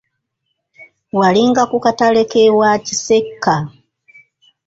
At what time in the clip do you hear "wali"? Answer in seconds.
1.19-1.41